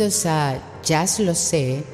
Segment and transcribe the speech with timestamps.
[0.00, 1.84] Bienvenidos a Jazz Lo Sé,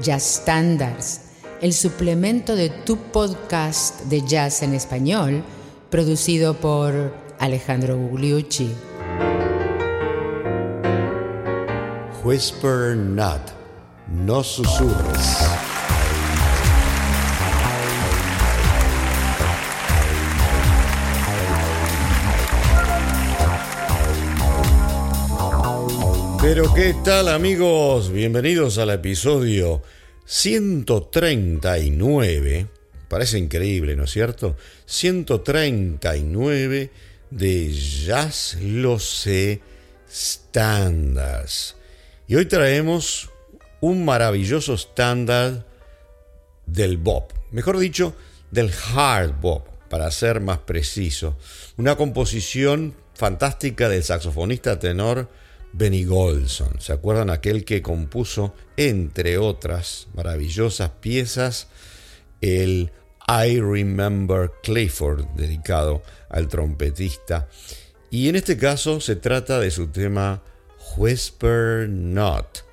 [0.00, 1.20] Jazz Standards,
[1.60, 5.44] el suplemento de tu podcast de jazz en español,
[5.90, 8.72] producido por Alejandro Gugliucci.
[12.24, 13.42] Whisper not,
[14.08, 15.69] no susurres.
[26.42, 29.82] Pero qué tal amigos, bienvenidos al episodio
[30.24, 32.66] 139,
[33.08, 34.56] parece increíble, ¿no es cierto?
[34.86, 36.90] 139
[37.30, 39.60] de Jazz Lo Sé
[40.10, 41.76] Standards.
[42.26, 43.28] Y hoy traemos
[43.82, 45.66] un maravilloso estándar
[46.64, 48.14] del bop, mejor dicho,
[48.50, 51.36] del hard bop, para ser más preciso.
[51.76, 55.28] Una composición fantástica del saxofonista tenor
[55.72, 56.80] Benny Golson.
[56.80, 61.68] ¿Se acuerdan aquel que compuso, entre otras maravillosas piezas,
[62.40, 62.92] el
[63.28, 67.48] I Remember Clifford, dedicado al trompetista?
[68.10, 70.42] Y en este caso se trata de su tema
[70.96, 72.64] Whisper Not,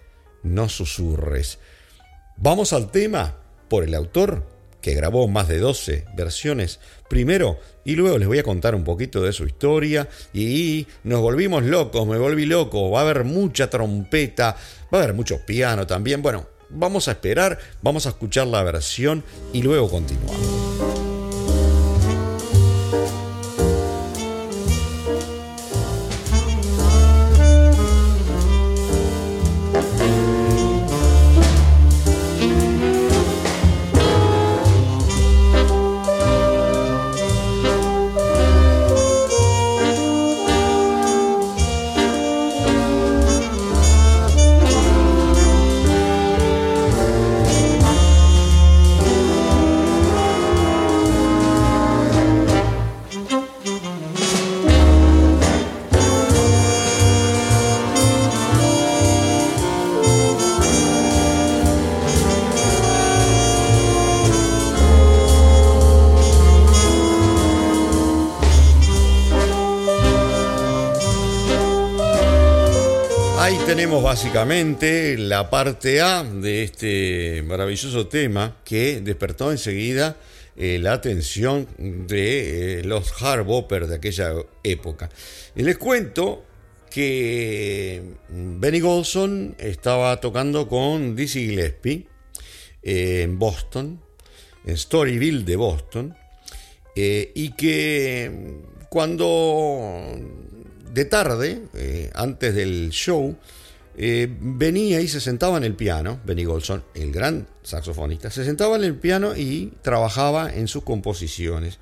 [0.43, 1.59] no susurres.
[2.37, 3.37] Vamos al tema
[3.69, 4.45] por el autor,
[4.81, 6.79] que grabó más de 12 versiones
[7.09, 11.63] primero y luego les voy a contar un poquito de su historia y nos volvimos
[11.63, 14.55] locos, me volví loco, va a haber mucha trompeta,
[14.93, 19.23] va a haber mucho piano también, bueno, vamos a esperar, vamos a escuchar la versión
[19.53, 20.66] y luego continuamos.
[73.65, 80.17] Tenemos básicamente la parte A de este maravilloso tema que despertó enseguida
[80.57, 83.45] eh, la atención de eh, los hard
[83.87, 85.09] de aquella época.
[85.55, 86.43] Y les cuento
[86.89, 92.05] que Benny Golson estaba tocando con Dizzy Gillespie
[92.83, 94.01] eh, en Boston,
[94.65, 96.17] en Storyville de Boston,
[96.95, 98.29] y que
[98.89, 100.17] cuando
[100.97, 101.61] de tarde,
[102.15, 103.37] antes del show,
[103.99, 108.75] eh, venía y se sentaba en el piano, Benny Golson, el gran saxofonista, se sentaba
[108.75, 111.79] en el piano y trabajaba en sus composiciones.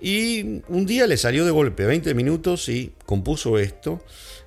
[0.00, 4.00] Y un día le salió de golpe 20 minutos y compuso esto.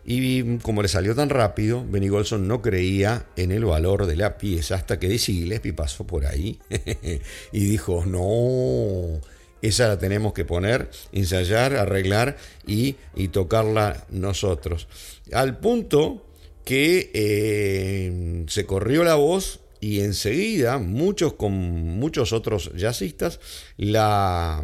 [0.06, 4.38] Y como le salió tan rápido, Benny Golson no creía en el valor de la
[4.38, 6.60] pieza hasta que Dizzy Gillespie pasó por ahí
[7.52, 9.20] y dijo, no,
[9.62, 14.88] esa la tenemos que poner, ensayar, arreglar y, y tocarla nosotros.
[15.32, 16.26] Al punto
[16.66, 23.40] que eh, se corrió la voz y enseguida muchos con muchos otros jazzistas
[23.78, 24.64] la,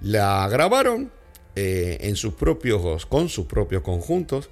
[0.00, 1.10] la grabaron
[1.56, 4.48] eh, en sus propios, con sus propios conjuntos,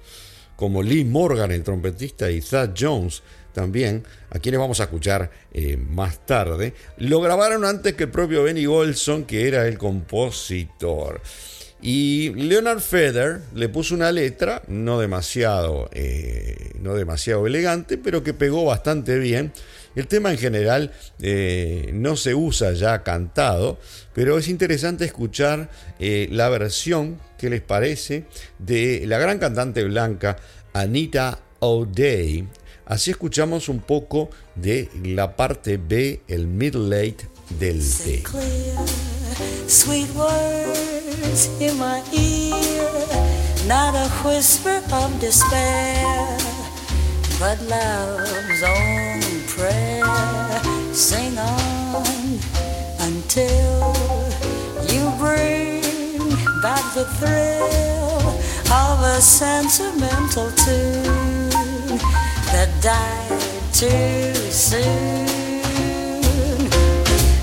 [0.57, 3.23] como Lee Morgan, el trompetista, y Thad Jones
[3.57, 8.43] también, a quienes vamos a escuchar eh, más tarde, lo grabaron antes que el propio
[8.43, 11.19] Benny Golson, que era el compositor.
[11.81, 18.35] Y Leonard Feather le puso una letra, no demasiado, eh, no demasiado elegante, pero que
[18.35, 19.51] pegó bastante bien.
[19.95, 23.79] El tema en general eh, no se usa ya cantado,
[24.13, 28.25] pero es interesante escuchar la versión que les parece
[28.59, 30.37] de la gran cantante blanca
[30.73, 32.47] Anita O'Day.
[32.87, 37.27] Así escuchamos un poco de la parte B, el middle late
[37.59, 38.23] del D.
[40.15, 42.87] words in my ear,
[43.67, 46.37] not a whisper of despair,
[47.37, 50.05] but love's own prayer.
[50.93, 52.39] Sing on
[53.01, 53.93] until
[54.87, 55.81] you bring
[56.61, 58.39] back the thrill
[58.71, 65.27] of a sentimental tune that died too soon.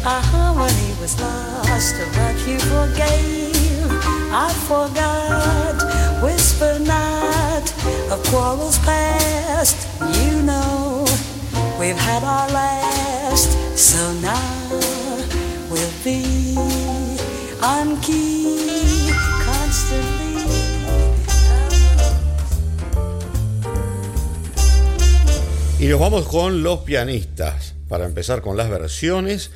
[0.05, 3.55] Our harmony was lost, but you forgave
[4.37, 5.77] I forgot.
[6.23, 7.65] Whisper not
[8.11, 9.77] of quarrels past.
[10.01, 11.05] You know
[11.79, 14.69] we've had our last, so now
[15.71, 16.57] we'll be
[17.63, 18.34] on key
[25.85, 29.51] Y nos vamos con los pianistas, para empezar con las versiones,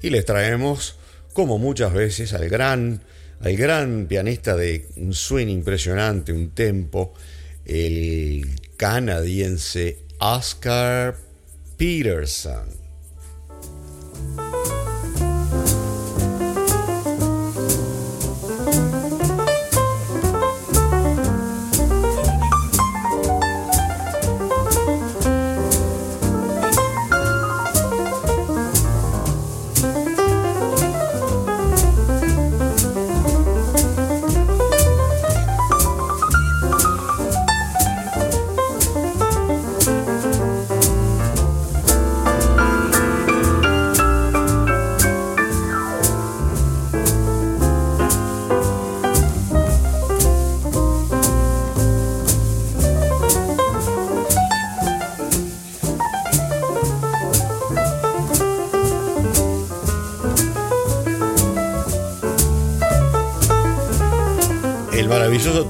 [0.00, 0.94] y les traemos,
[1.32, 3.02] como muchas veces, al gran,
[3.40, 7.14] al gran pianista de un swing impresionante, un tempo,
[7.64, 11.16] el canadiense Oscar
[11.76, 12.81] Peterson.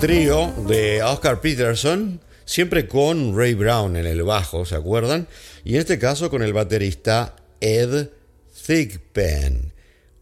[0.03, 5.29] Trío de Oscar Peterson, siempre con Ray Brown en el bajo, ¿se acuerdan?
[5.63, 8.09] Y en este caso con el baterista Ed
[8.67, 9.73] Thigpen.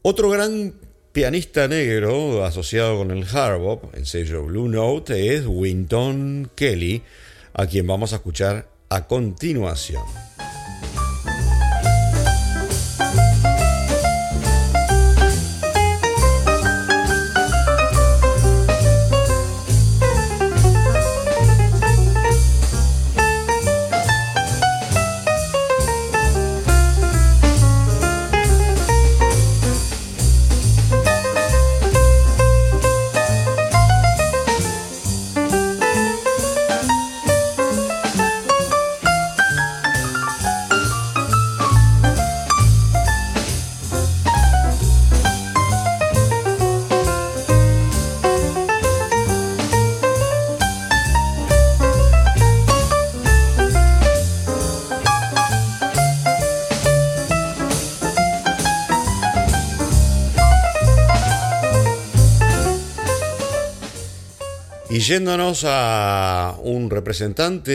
[0.03, 0.75] Otro gran
[1.13, 7.01] pianista negro asociado con el hard bop, el sello Blue Note, es Winton Kelly,
[7.55, 10.03] a quien vamos a escuchar a continuación.
[64.99, 67.71] Yéndonos a un representante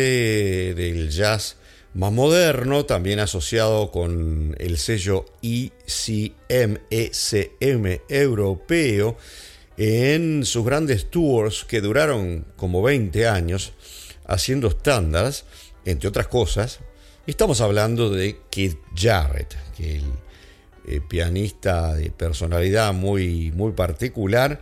[0.76, 1.56] del jazz
[1.94, 9.16] más moderno, también asociado con el sello ECM, ECM europeo,
[9.78, 13.72] en sus grandes tours que duraron como 20 años,
[14.28, 15.46] haciendo estándares,
[15.86, 16.80] entre otras cosas.
[17.28, 20.04] Estamos hablando de Keith Jarrett, que el
[20.86, 24.62] eh, pianista de personalidad muy, muy particular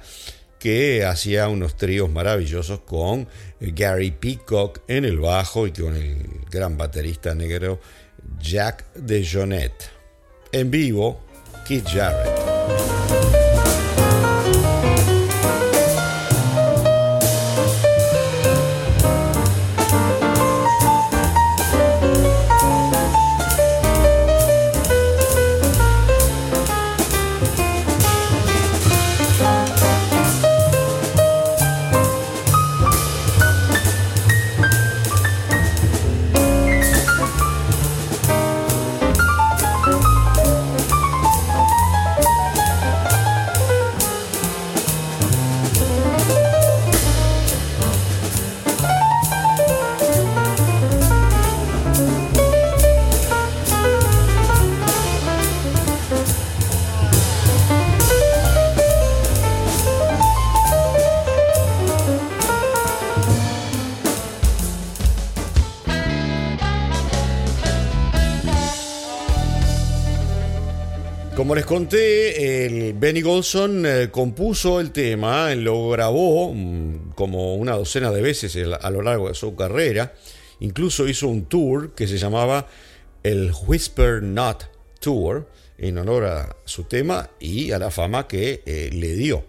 [0.63, 3.27] que hacía unos tríos maravillosos con
[3.59, 7.81] Gary Peacock en el bajo y con el gran baterista negro
[8.39, 9.91] Jack DeJohnette.
[10.53, 11.19] En vivo,
[11.67, 13.02] Keith Jarrett.
[71.73, 78.21] Conté, el Benny Golson eh, compuso el tema, lo grabó mm, como una docena de
[78.21, 80.13] veces a lo largo de su carrera.
[80.59, 82.67] Incluso hizo un tour que se llamaba
[83.23, 85.49] el Whisper Not Tour,
[85.79, 89.43] en honor a su tema y a la fama que eh, le dio.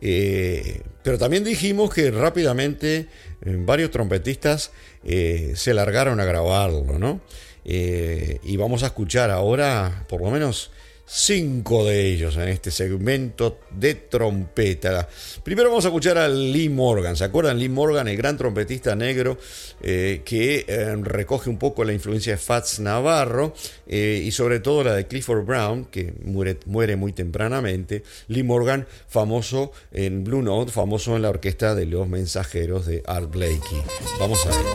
[0.00, 3.08] Eh, pero también dijimos que rápidamente
[3.40, 4.70] varios trompetistas
[5.02, 7.20] se largaron a grabarlo, ¿no?
[7.64, 10.70] y vamos a escuchar ahora, por lo menos,
[11.06, 15.08] cinco de ellos en este segmento de trompeta.
[15.44, 17.16] Primero vamos a escuchar a Lee Morgan.
[17.16, 17.58] ¿Se acuerdan?
[17.58, 19.38] Lee Morgan, el gran trompetista negro
[19.80, 23.54] eh, que eh, recoge un poco la influencia de Fats Navarro
[23.86, 28.02] eh, y sobre todo la de Clifford Brown, que muere, muere muy tempranamente.
[28.26, 33.30] Lee Morgan, famoso en Blue Note, famoso en la orquesta de los mensajeros de Art
[33.30, 33.82] Blakey.
[34.18, 34.66] Vamos a ver.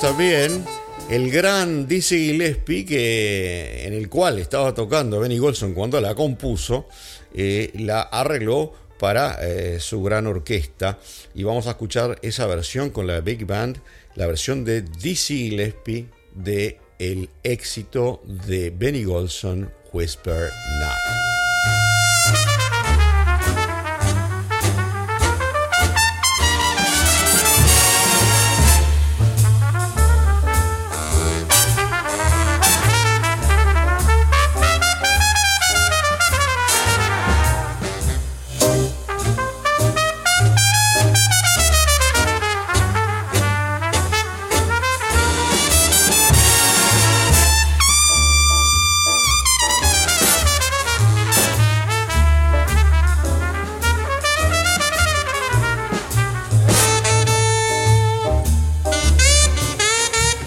[0.00, 0.64] También
[1.10, 6.86] el gran Dizzy Gillespie, que, en el cual estaba tocando Benny Golson cuando la compuso,
[7.34, 10.98] eh, la arregló para eh, su gran orquesta.
[11.34, 13.80] Y vamos a escuchar esa versión con la Big Band,
[14.14, 20.50] la versión de Dizzy Gillespie de el éxito de Benny Golson, Whisper
[20.80, 21.07] Now.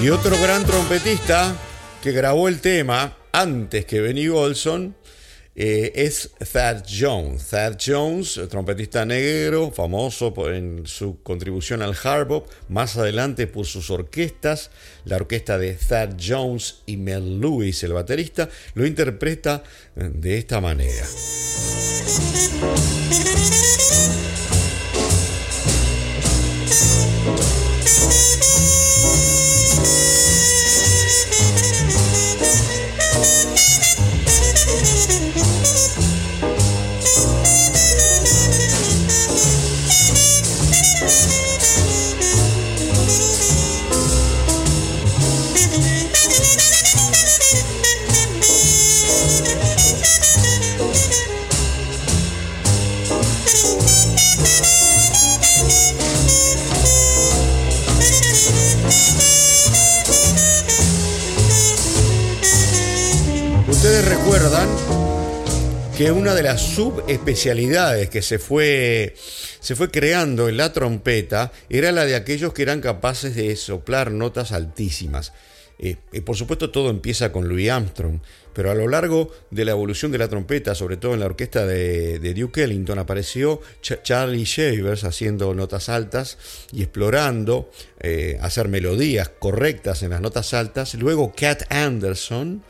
[0.01, 1.55] Y otro gran trompetista
[2.01, 4.95] que grabó el tema antes que Benny Golson
[5.53, 7.49] eh, es Thad Jones.
[7.49, 14.71] Thad Jones, trompetista negro, famoso en su contribución al hard más adelante por sus orquestas,
[15.05, 19.61] la orquesta de Thad Jones y Mel Lewis, el baterista, lo interpreta
[19.95, 21.05] de esta manera.
[66.11, 69.15] Una de las subespecialidades que se fue,
[69.59, 74.11] se fue creando en la trompeta era la de aquellos que eran capaces de soplar
[74.11, 75.33] notas altísimas.
[75.83, 78.19] Eh, por supuesto todo empieza con Louis Armstrong,
[78.53, 81.65] pero a lo largo de la evolución de la trompeta, sobre todo en la orquesta
[81.65, 86.37] de, Duke Ellington, apareció Charlie Shavers haciendo notas altas
[86.71, 90.93] y explorando eh, hacer melodías correctas en las notas altas.
[90.93, 92.63] Luego Cat Anderson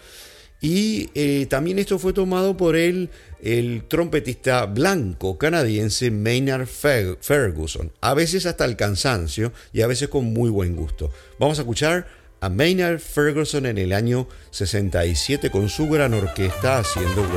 [0.61, 3.09] y eh, también esto fue tomado por el,
[3.41, 10.25] el trompetista blanco canadiense Maynard Ferguson, a veces hasta el cansancio y a veces con
[10.25, 11.11] muy buen gusto.
[11.39, 12.07] Vamos a escuchar
[12.41, 17.27] a Maynard Ferguson en el año 67 con su gran orquesta haciendo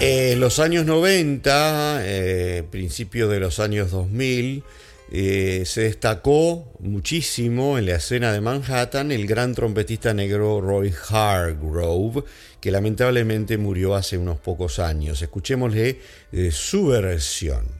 [0.00, 4.62] Western los años 90, eh, principio de los años 2000,
[5.10, 12.24] eh, se destacó muchísimo en la escena de Manhattan el gran trompetista negro Roy Hargrove,
[12.60, 15.22] que lamentablemente murió hace unos pocos años.
[15.22, 15.98] Escuchémosle
[16.32, 17.77] eh, su versión.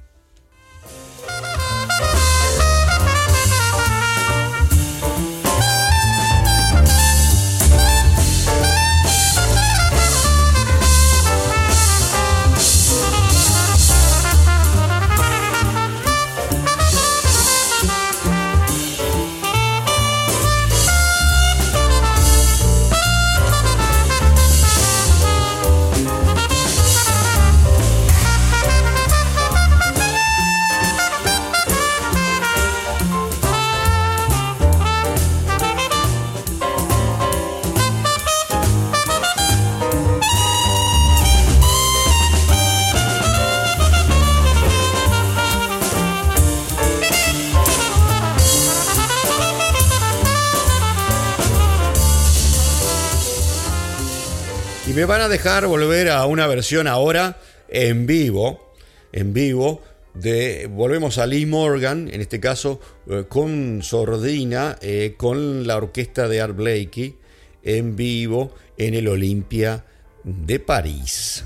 [54.98, 57.38] Me van a dejar volver a una versión ahora
[57.68, 58.74] en vivo,
[59.12, 59.80] en vivo,
[60.14, 66.26] de, volvemos a Lee Morgan, en este caso eh, con sordina, eh, con la orquesta
[66.26, 67.14] de Art Blakey,
[67.62, 69.84] en vivo en el Olimpia
[70.24, 71.44] de París.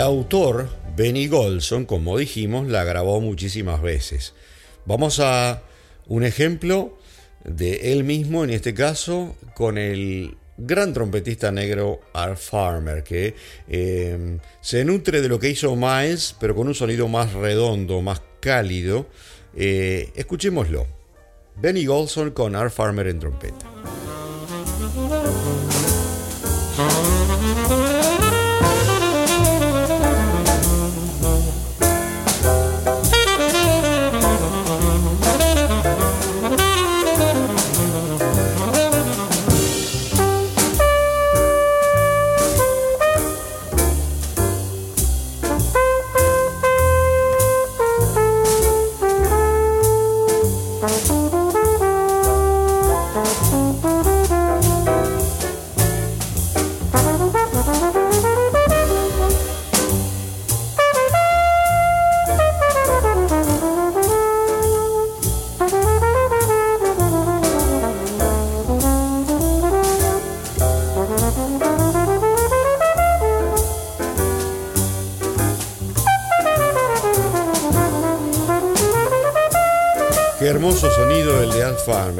[0.00, 4.34] Autor, Benny Golson, como dijimos, la grabó muchísimas veces.
[4.84, 5.62] Vamos a
[6.06, 6.98] un ejemplo
[7.44, 13.34] de él mismo, en este caso, con el gran trompetista negro Art Farmer, que
[13.68, 18.22] eh, se nutre de lo que hizo Miles, pero con un sonido más redondo, más
[18.40, 19.06] cálido.
[19.54, 20.86] Eh, escuchémoslo.
[21.56, 23.66] Benny Golson con Art Farmer en trompeta.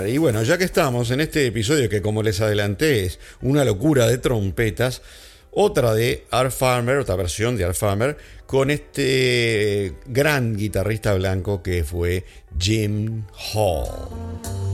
[0.07, 4.07] Y bueno, ya que estamos en este episodio que como les adelanté es una locura
[4.07, 5.02] de trompetas,
[5.50, 11.83] otra de Art Farmer, otra versión de Art Farmer, con este gran guitarrista blanco que
[11.83, 12.24] fue
[12.57, 13.24] Jim
[13.55, 14.65] Hall.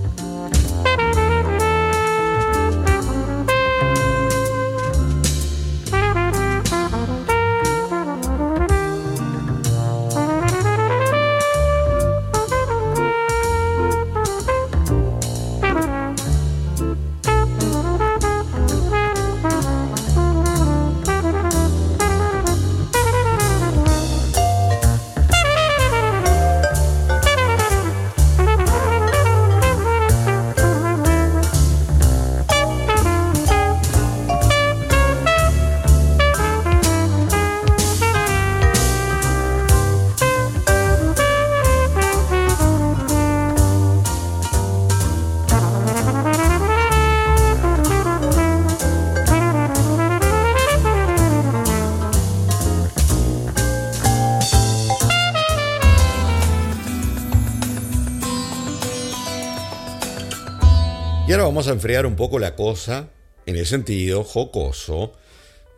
[61.33, 63.09] Y ahora vamos a enfriar un poco la cosa
[63.47, 65.15] en el sentido jocoso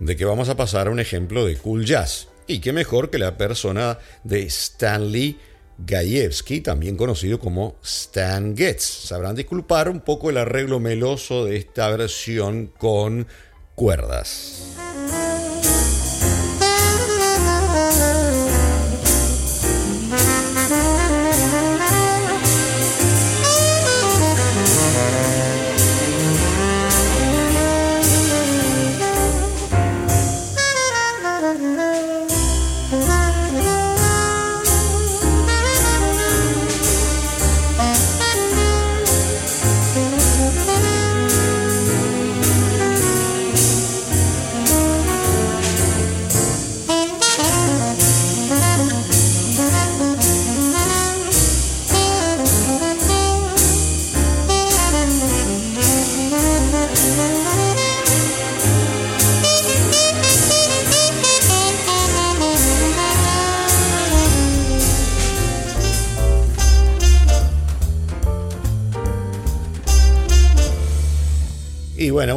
[0.00, 2.26] de que vamos a pasar a un ejemplo de cool jazz.
[2.48, 5.38] Y qué mejor que la persona de Stanley
[5.78, 8.82] Gajewski, también conocido como Stan Getz.
[8.82, 13.28] Sabrán disculpar un poco el arreglo meloso de esta versión con
[13.76, 14.83] cuerdas.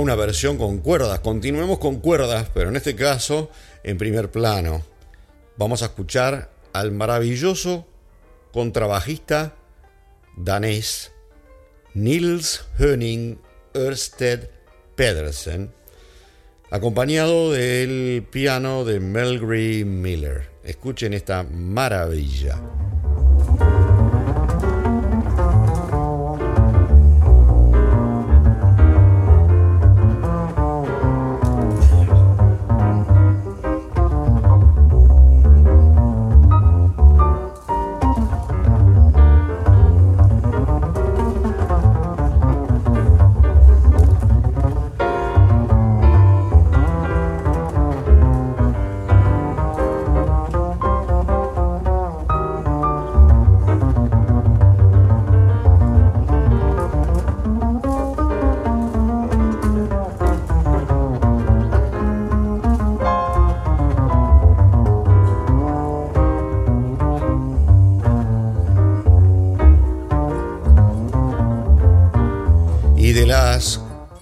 [0.08, 1.20] Una versión con cuerdas.
[1.20, 3.52] Continuemos con cuerdas, pero en este caso
[3.84, 4.86] en primer plano.
[5.58, 7.86] Vamos a escuchar al maravilloso
[8.54, 9.56] contrabajista
[10.38, 11.12] danés
[11.94, 13.42] Nils Henning
[13.76, 14.50] Ørsted
[14.96, 15.74] Pedersen,
[16.72, 20.50] acompañado del piano de Melgry Miller.
[20.64, 22.62] Escuchen esta maravilla.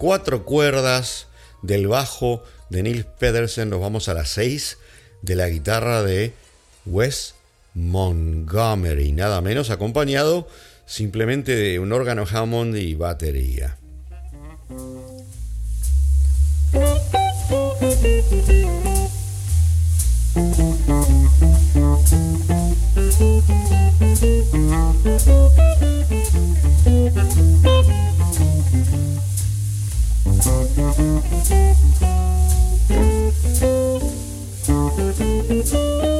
[0.05, 1.25] Cuatro cuerdas
[1.63, 4.77] del bajo de Nils Pedersen, nos vamos a las seis
[5.23, 6.31] de la guitarra de
[6.85, 7.33] Wes
[7.73, 10.47] Montgomery, nada menos acompañado
[10.85, 13.79] simplemente de un órgano Hammond y batería.
[35.47, 36.15] Música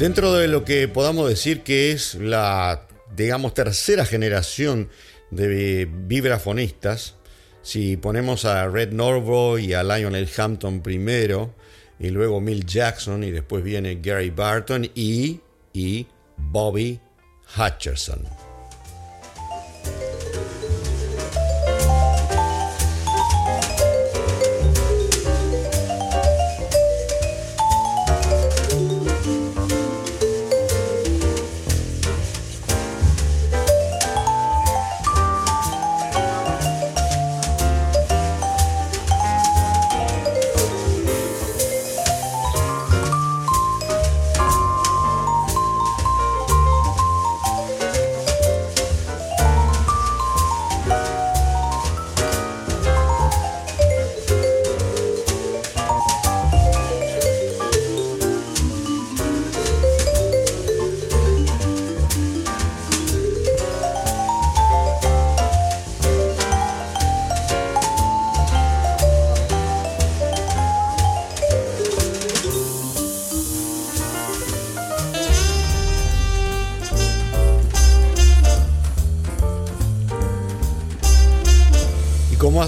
[0.00, 4.88] Dentro de lo que podamos decir que es la, digamos, tercera generación
[5.30, 7.16] de vibrafonistas,
[7.60, 11.54] si ponemos a Red Norvo y a Lionel Hampton primero,
[11.98, 15.40] y luego Mill Jackson, y después viene Gary Barton y,
[15.74, 16.06] y
[16.38, 16.98] Bobby
[17.58, 18.39] Hutcherson.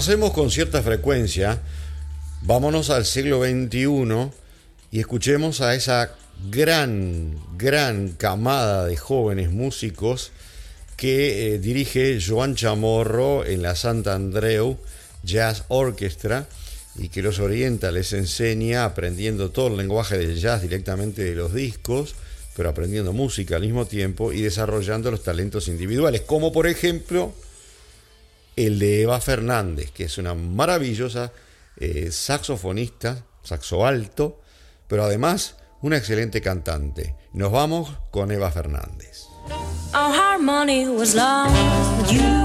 [0.03, 1.61] Hacemos con cierta frecuencia,
[2.41, 4.31] vámonos al siglo XXI
[4.91, 6.13] y escuchemos a esa
[6.51, 10.33] gran, gran camada de jóvenes músicos
[10.97, 14.77] que eh, dirige Joan Chamorro en la Santa Andreu
[15.23, 16.49] Jazz Orchestra
[16.97, 21.53] y que los orienta, les enseña aprendiendo todo el lenguaje del jazz directamente de los
[21.53, 22.15] discos,
[22.57, 27.33] pero aprendiendo música al mismo tiempo y desarrollando los talentos individuales, como por ejemplo
[28.55, 31.31] el de Eva Fernández, que es una maravillosa
[31.77, 34.41] eh, saxofonista, saxo alto,
[34.87, 37.15] pero además una excelente cantante.
[37.33, 39.25] Nos vamos con Eva Fernández.
[42.09, 42.43] Y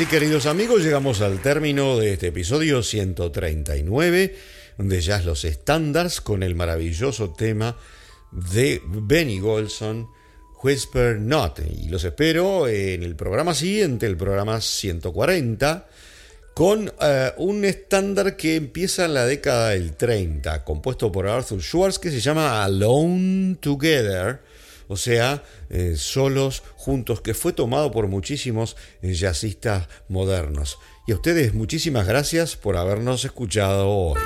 [0.00, 4.34] así, queridos amigos, llegamos al término de este episodio 139
[4.78, 7.76] de Jazz Los Estándares con el maravilloso tema
[8.30, 10.08] de Benny Golson,
[10.62, 11.60] Whisper Not.
[11.78, 15.86] Y los espero en el programa siguiente, el programa 140,
[16.54, 21.98] con eh, un estándar que empieza en la década del 30, compuesto por Arthur Schwartz,
[21.98, 24.40] que se llama Alone Together
[24.90, 30.78] o sea, eh, solos, juntos, que fue tomado por muchísimos eh, jazzistas modernos.
[31.06, 34.20] Y a ustedes muchísimas gracias por habernos escuchado hoy.